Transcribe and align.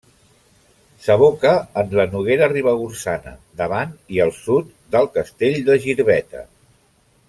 S'aboca 1.07 1.51
en 1.81 1.93
la 1.99 2.05
Noguera 2.15 2.49
Ribagorçana 2.55 3.35
davant 3.63 3.95
i 4.17 4.25
al 4.27 4.35
sud 4.41 4.75
del 4.97 5.11
Castell 5.19 5.63
de 5.71 5.81
Girbeta. 5.89 6.47